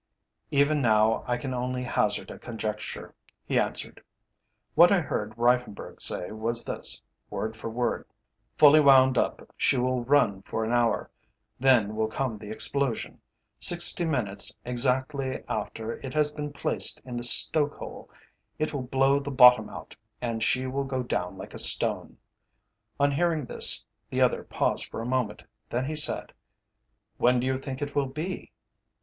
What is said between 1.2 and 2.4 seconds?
I can only hazard a